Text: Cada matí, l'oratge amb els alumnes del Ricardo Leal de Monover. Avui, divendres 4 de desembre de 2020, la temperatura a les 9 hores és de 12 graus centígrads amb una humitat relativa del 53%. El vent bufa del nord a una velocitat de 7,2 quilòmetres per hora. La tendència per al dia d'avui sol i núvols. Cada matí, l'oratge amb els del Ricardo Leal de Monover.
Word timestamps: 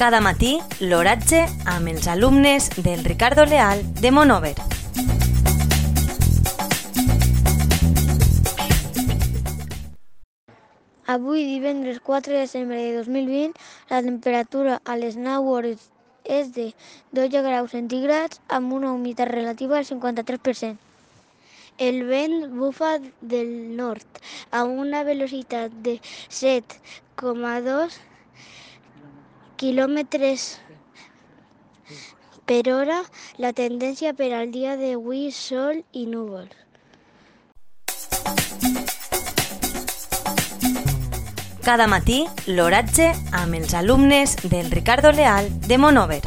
Cada 0.00 0.22
matí, 0.24 0.54
l'oratge 0.80 1.42
amb 1.68 1.90
els 1.90 2.06
alumnes 2.08 2.70
del 2.80 3.02
Ricardo 3.04 3.44
Leal 3.44 3.82
de 4.00 4.08
Monover. 4.10 4.54
Avui, 11.04 11.44
divendres 11.44 12.00
4 12.00 12.32
de 12.32 12.38
desembre 12.46 12.80
de 12.80 12.96
2020, 12.96 13.60
la 13.90 14.00
temperatura 14.00 14.80
a 14.86 14.96
les 14.96 15.20
9 15.20 15.52
hores 15.52 15.90
és 16.24 16.48
de 16.56 16.70
12 17.12 17.44
graus 17.44 17.76
centígrads 17.76 18.40
amb 18.48 18.72
una 18.72 18.96
humitat 18.96 19.28
relativa 19.28 19.76
del 19.76 19.84
53%. 19.84 20.78
El 21.76 22.06
vent 22.08 22.46
bufa 22.56 22.96
del 23.20 23.76
nord 23.76 24.24
a 24.50 24.64
una 24.64 25.04
velocitat 25.04 25.76
de 25.84 26.00
7,2 26.32 28.06
quilòmetres 29.60 30.56
per 32.48 32.64
hora. 32.72 33.02
La 33.38 33.52
tendència 33.52 34.14
per 34.16 34.32
al 34.34 34.50
dia 34.54 34.78
d'avui 34.80 35.28
sol 35.36 35.84
i 35.92 36.06
núvols. 36.08 36.56
Cada 41.60 41.86
matí, 41.86 42.24
l'oratge 42.48 43.10
amb 43.36 43.54
els 43.60 43.76
del 44.48 44.72
Ricardo 44.72 45.12
Leal 45.12 45.52
de 45.68 45.76
Monover. 45.78 46.22